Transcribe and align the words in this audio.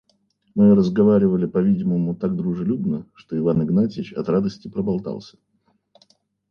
Мы 0.55 0.73
разговаривали, 0.73 1.45
по-видимому, 1.45 2.15
так 2.15 2.35
дружелюбно, 2.35 3.05
что 3.13 3.37
Иван 3.37 3.61
Игнатьич 3.61 4.13
от 4.13 4.29
радости 4.29 4.67
проболтался. 4.67 5.37